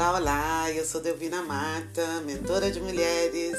[0.00, 0.72] Olá, olá!
[0.72, 3.58] Eu sou Delvina Mata, mentora de mulheres,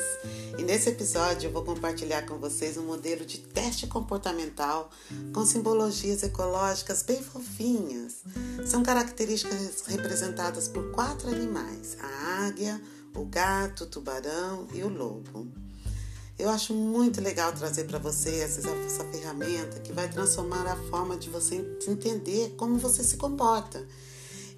[0.57, 4.89] e nesse episódio eu vou compartilhar com vocês um modelo de teste comportamental
[5.35, 8.23] com simbologias ecológicas bem fofinhas.
[8.65, 12.81] São características representadas por quatro animais: a águia,
[13.15, 15.47] o gato, o tubarão e o lobo.
[16.39, 21.15] Eu acho muito legal trazer para você essa, essa ferramenta que vai transformar a forma
[21.17, 23.85] de você entender como você se comporta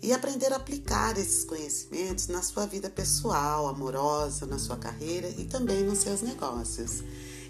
[0.04, 5.46] e aprender a aplicar esses conhecimentos na sua vida pessoal, amorosa, na sua carreira e
[5.46, 7.02] também nos seus negócios.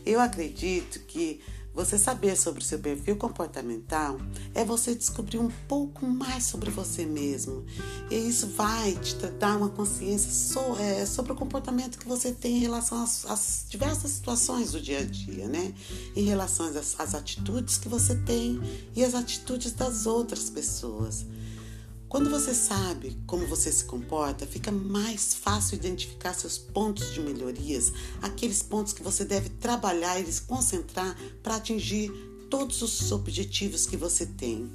[0.06, 1.42] Eu acredito que
[1.74, 4.18] você saber sobre o seu perfil comportamental
[4.54, 7.66] é você descobrir um pouco mais sobre você mesmo.
[8.12, 12.60] E isso vai te dar uma consciência é, sobre o comportamento que você tem em
[12.60, 15.74] relação às, às diversas situações do dia a dia, né?
[16.16, 18.62] Em relação às, às atitudes que você tem
[18.96, 21.26] e as atitudes das outras pessoas.
[22.14, 27.92] Quando você sabe como você se comporta, fica mais fácil identificar seus pontos de melhorias,
[28.22, 32.12] aqueles pontos que você deve trabalhar e se concentrar para atingir
[32.52, 34.72] todos os objetivos que você tem.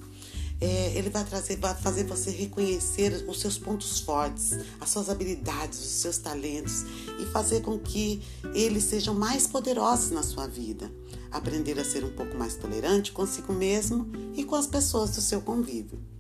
[0.61, 5.79] É, ele vai trazer, vai fazer você reconhecer os seus pontos fortes, as suas habilidades,
[5.79, 6.83] os seus talentos
[7.21, 8.21] e fazer com que
[8.53, 10.91] eles sejam mais poderosos na sua vida.
[11.31, 15.41] Aprender a ser um pouco mais tolerante consigo mesmo e com as pessoas do seu
[15.41, 16.18] convívio.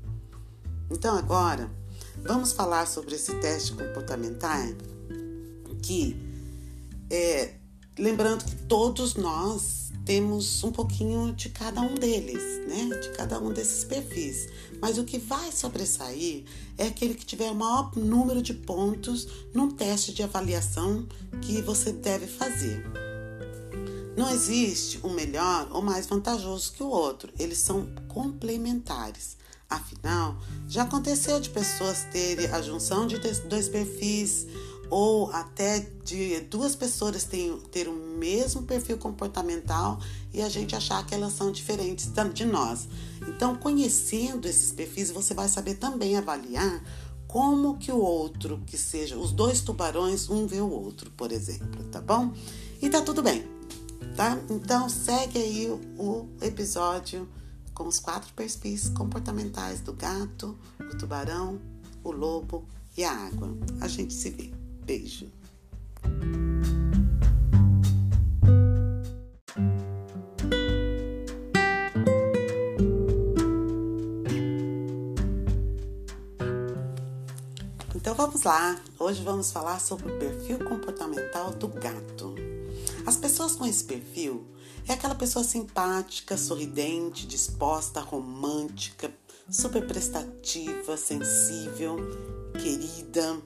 [0.91, 1.70] Então agora
[2.25, 4.67] vamos falar sobre esse teste comportamental
[5.83, 6.17] que
[7.11, 7.55] é,
[7.98, 12.98] lembrando que todos nós temos um pouquinho de cada um deles, né?
[12.98, 14.48] De cada um desses perfis.
[14.80, 16.45] Mas o que vai sobressair
[16.78, 21.06] é aquele que tiver o maior número de pontos num teste de avaliação
[21.42, 22.84] que você deve fazer.
[24.17, 29.36] Não existe um melhor ou mais vantajoso que o outro, eles são complementares.
[29.69, 34.46] Afinal, já aconteceu de pessoas terem a junção de dois perfis
[34.90, 40.01] ou até de duas pessoas terem, ter o mesmo perfil comportamental
[40.33, 42.89] e a gente achar que elas são diferentes de nós.
[43.29, 46.83] Então, conhecendo esses perfis, você vai saber também avaliar
[47.27, 51.85] como que o outro, que seja os dois tubarões, um vê o outro, por exemplo,
[51.92, 52.33] tá bom?
[52.80, 53.46] E tá tudo bem,
[54.17, 54.39] tá?
[54.48, 55.68] Então, segue aí
[55.98, 57.29] o episódio
[57.78, 61.61] com os quatro perfis comportamentais do gato, o tubarão,
[62.02, 62.66] o lobo
[62.96, 63.56] e a água.
[63.80, 64.50] A gente se vê.
[64.84, 65.30] Beijo.
[77.94, 78.80] Então vamos lá.
[78.98, 82.34] Hoje vamos falar sobre o perfil comportamental do gato.
[83.06, 84.44] As pessoas com esse perfil
[84.92, 89.12] é aquela pessoa simpática, sorridente, disposta, romântica,
[89.50, 91.96] super prestativa, sensível,
[92.60, 93.40] querida.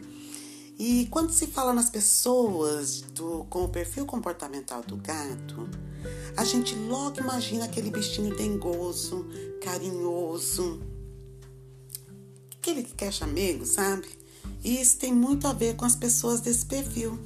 [0.78, 5.68] E quando se fala nas pessoas do, com o perfil comportamental do gato,
[6.36, 9.26] a gente logo imagina aquele bichinho dengoso,
[9.62, 10.80] carinhoso,
[12.58, 14.08] aquele que quer chamego, sabe?
[14.64, 17.18] E isso tem muito a ver com as pessoas desse perfil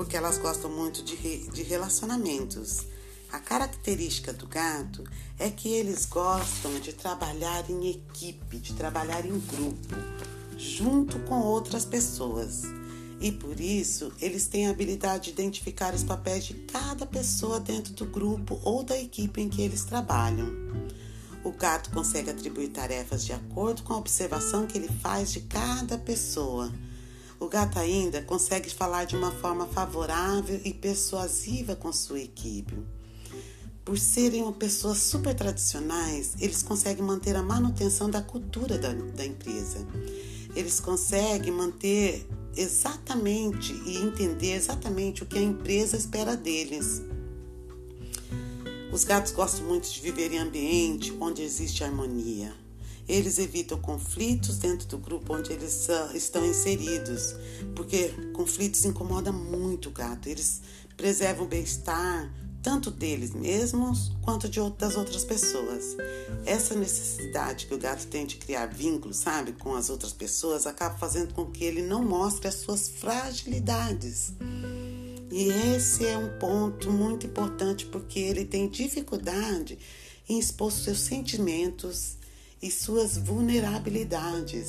[0.00, 2.86] porque elas gostam muito de, re, de relacionamentos.
[3.32, 5.04] A característica do gato
[5.38, 9.94] é que eles gostam de trabalhar em equipe, de trabalhar em grupo,
[10.58, 12.62] junto com outras pessoas.
[13.20, 17.92] E por isso, eles têm a habilidade de identificar os papéis de cada pessoa dentro
[17.92, 20.48] do grupo ou da equipe em que eles trabalham.
[21.44, 25.96] O gato consegue atribuir tarefas de acordo com a observação que ele faz de cada
[25.96, 26.72] pessoa
[27.40, 32.78] o gato ainda consegue falar de uma forma favorável e persuasiva com sua equipe.
[33.84, 39.86] Por serem pessoas super tradicionais, eles conseguem manter a manutenção da cultura da, da empresa.
[40.54, 42.26] Eles conseguem manter
[42.56, 47.02] exatamente e entender exatamente o que a empresa espera deles.
[48.92, 52.52] Os gatos gostam muito de viver em ambiente onde existe harmonia.
[53.08, 57.34] Eles evitam conflitos dentro do grupo onde eles estão inseridos,
[57.74, 60.28] porque conflitos incomodam muito o gato.
[60.28, 60.60] Eles
[60.96, 65.96] preservam o bem-estar tanto deles mesmos quanto de das outras pessoas.
[66.44, 70.96] Essa necessidade que o gato tem de criar vínculos, sabe, com as outras pessoas, acaba
[70.98, 74.32] fazendo com que ele não mostre as suas fragilidades.
[75.30, 79.78] E esse é um ponto muito importante porque ele tem dificuldade
[80.28, 82.16] em expor seus sentimentos
[82.60, 84.68] e suas vulnerabilidades.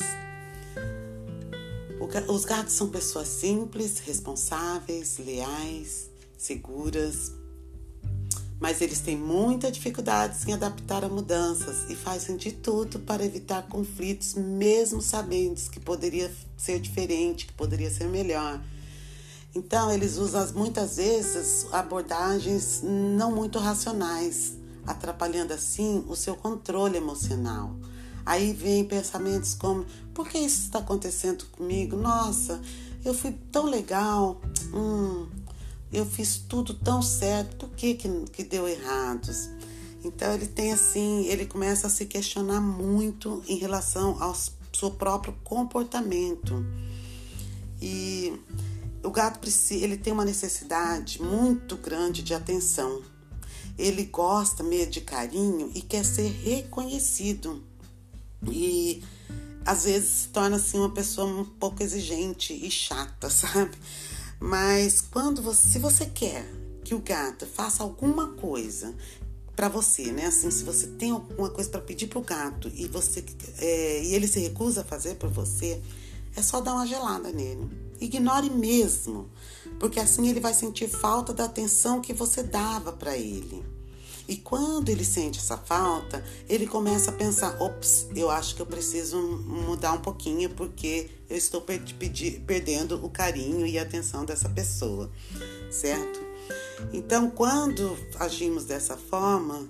[2.28, 7.32] Os gatos são pessoas simples, responsáveis, leais, seguras.
[8.62, 13.63] Mas eles têm muita dificuldade em adaptar a mudanças e fazem de tudo para evitar
[13.63, 18.62] conflitos, mesmo sabendo que poderia ser diferente, que poderia ser melhor.
[19.56, 24.54] Então, eles usam muitas vezes abordagens não muito racionais,
[24.86, 27.75] atrapalhando assim o seu controle emocional.
[28.24, 31.98] Aí vem pensamentos como: por que isso está acontecendo comigo?
[31.98, 32.62] Nossa,
[33.04, 34.40] eu fui tão legal.
[34.72, 35.28] Hum,
[35.92, 39.50] eu fiz tudo tão certo, por que, que, que deu errados?
[40.04, 44.36] Então ele tem assim, ele começa a se questionar muito em relação ao
[44.74, 46.66] seu próprio comportamento.
[47.82, 48.34] E
[49.04, 53.02] o gato ele tem uma necessidade muito grande de atenção.
[53.78, 57.64] Ele gosta meio de carinho e quer ser reconhecido.
[58.48, 59.04] E
[59.66, 63.78] às vezes se torna assim uma pessoa um pouco exigente e chata, sabe?
[64.42, 66.44] Mas quando você, se você quer
[66.84, 68.92] que o gato faça alguma coisa
[69.56, 70.26] para você, né?
[70.26, 73.24] Assim, se você tem alguma coisa para pedir pro gato e você
[73.60, 75.80] é, e ele se recusa a fazer por você,
[76.36, 77.70] é só dar uma gelada nele.
[78.00, 79.30] Ignore mesmo,
[79.80, 83.64] porque assim ele vai sentir falta da atenção que você dava para ele.
[84.27, 88.65] E quando ele sente essa falta, ele começa a pensar: ops, eu acho que eu
[88.65, 91.81] preciso mudar um pouquinho porque eu estou per
[92.45, 95.12] perdendo o carinho e a atenção dessa pessoa,
[95.69, 96.19] certo?
[96.94, 99.69] Então, quando agimos dessa forma,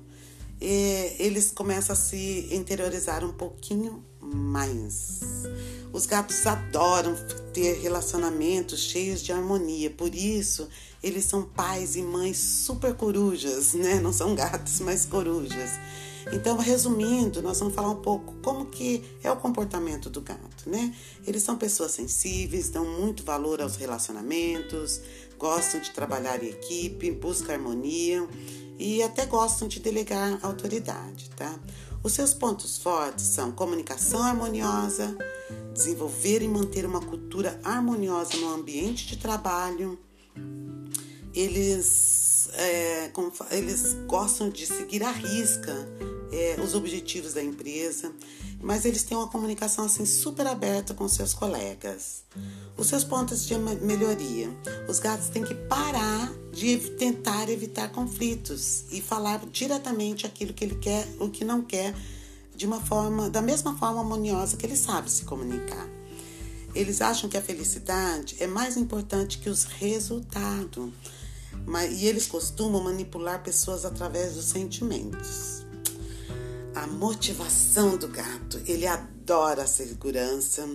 [0.59, 5.19] é, eles começam a se interiorizar um pouquinho mais.
[5.92, 7.15] Os gatos adoram
[7.51, 10.69] ter relacionamentos cheios de harmonia, por isso
[11.03, 14.00] eles são pais e mães super corujas, né?
[14.00, 15.71] Não são gatos, mas corujas.
[16.31, 20.94] Então, resumindo, nós vamos falar um pouco como que é o comportamento do gato, né?
[21.25, 25.01] Eles são pessoas sensíveis, dão muito valor aos relacionamentos,
[25.39, 28.27] gostam de trabalhar em equipe, buscam harmonia
[28.77, 31.59] e até gostam de delegar autoridade, tá?
[32.03, 35.15] Os seus pontos fortes são comunicação harmoniosa,
[35.74, 39.98] desenvolver e manter uma cultura harmoniosa no ambiente de trabalho,
[41.33, 43.12] eles, é,
[43.51, 45.74] eles gostam de seguir à risca
[46.31, 48.12] é, os objetivos da empresa,
[48.62, 52.24] mas eles têm uma comunicação assim super aberta com seus colegas.
[52.78, 54.50] Os seus pontos de melhoria.
[54.88, 60.75] Os gatos têm que parar de tentar evitar conflitos e falar diretamente aquilo que ele
[60.75, 61.94] quer, o que não quer,
[62.56, 65.88] de uma forma, da mesma forma harmoniosa que ele sabe se comunicar.
[66.74, 70.89] Eles acham que a felicidade é mais importante que os resultados.
[71.92, 75.63] E eles costumam manipular pessoas através dos sentimentos.
[76.75, 80.68] A motivação do gato, ele adora a segurança,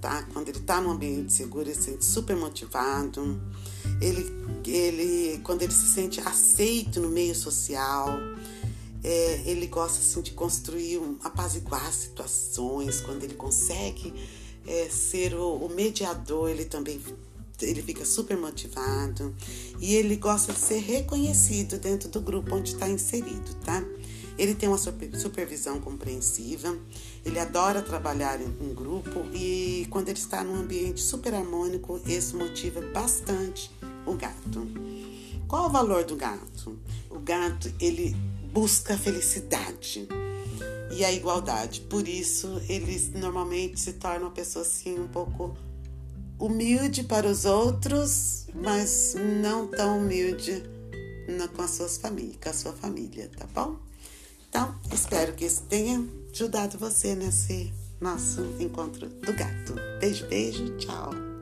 [0.00, 0.22] tá?
[0.32, 3.40] Quando ele está num ambiente seguro, ele se sente super motivado.
[4.00, 4.30] Ele,
[4.66, 8.18] ele, quando ele se sente aceito no meio social,
[9.02, 13.00] é, ele gosta assim de construir, um, apaziguar situações.
[13.00, 14.14] Quando ele consegue
[14.66, 17.00] é, ser o, o mediador, ele também
[17.62, 19.34] ele fica super motivado
[19.80, 23.82] e ele gosta de ser reconhecido dentro do grupo onde está inserido, tá?
[24.36, 26.76] Ele tem uma supervisão compreensiva,
[27.24, 32.80] ele adora trabalhar em grupo e quando ele está num ambiente super harmônico, isso motiva
[32.92, 33.70] bastante
[34.04, 34.66] o gato.
[35.46, 36.76] Qual o valor do gato?
[37.08, 38.16] O gato, ele
[38.52, 40.08] busca a felicidade
[40.90, 41.82] e a igualdade.
[41.82, 45.56] Por isso, ele normalmente se torna uma pessoa assim um pouco
[46.38, 50.62] humilde para os outros, mas não tão humilde
[51.56, 53.76] com as suas famílias, com a sua família, tá bom?
[54.48, 59.74] Então, espero que isso tenha ajudado você nesse nosso encontro do gato.
[60.00, 61.33] Beijo, beijo, tchau.